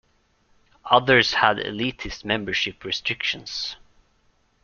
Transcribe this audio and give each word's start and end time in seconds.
Others 0.85 1.33
had 1.35 1.57
elitist 1.57 2.25
membership 2.25 2.83
restrictions. 2.83 3.75